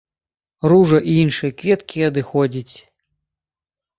[0.71, 2.75] Ружа і іншыя кветкі адыходзяць.